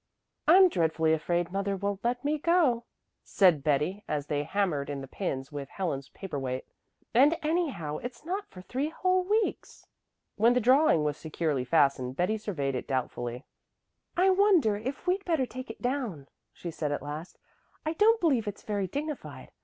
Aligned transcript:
"I'm 0.47 0.67
dreadfully 0.67 1.13
afraid 1.13 1.51
mother 1.51 1.77
won't 1.77 2.03
let 2.03 2.25
me 2.25 2.39
go 2.39 2.49
though," 2.73 2.85
said 3.21 3.63
Betty 3.63 4.03
as 4.07 4.25
they 4.25 4.43
hammered 4.45 4.89
in 4.89 5.01
the 5.01 5.07
pins 5.07 5.51
with 5.51 5.69
Helen's 5.69 6.09
paper 6.09 6.39
weight. 6.39 6.65
"And 7.13 7.37
anyhow 7.43 7.97
it's 7.97 8.25
not 8.25 8.49
for 8.49 8.63
three 8.63 8.89
whole 8.89 9.23
weeks." 9.23 9.85
When 10.37 10.53
the 10.55 10.59
drawing 10.59 11.03
was 11.03 11.17
securely 11.17 11.65
fastened, 11.65 12.15
Betty 12.15 12.39
surveyed 12.39 12.73
it 12.73 12.87
doubtfully. 12.87 13.45
"I 14.17 14.31
wonder 14.31 14.75
if 14.75 15.05
we'd 15.05 15.23
better 15.23 15.45
take 15.45 15.69
it 15.69 15.83
down," 15.83 16.27
she 16.51 16.71
said 16.71 16.91
at 16.91 17.03
last. 17.03 17.37
"I 17.85 17.93
don't 17.93 18.19
believe 18.19 18.47
it's 18.47 18.63
very 18.63 18.87
dignified. 18.87 19.51